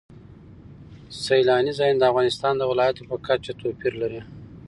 سیلانی 1.23 1.73
ځایونه 1.79 1.99
د 1.99 2.03
افغانستان 2.11 2.53
د 2.57 2.63
ولایاتو 2.71 3.07
په 3.09 3.17
کچه 3.27 3.51
توپیر 3.61 3.93
لري. 4.01 4.21